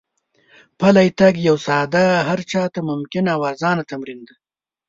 پلی 0.79 1.07
تګ 1.19 1.33
یو 1.47 1.55
ساده، 1.67 2.05
هر 2.27 2.39
چا 2.51 2.63
ته 2.73 2.79
ممکن 2.89 3.25
او 3.33 3.41
ارزانه 3.49 3.83
تمرین 3.91 4.19
دی. 4.27 4.35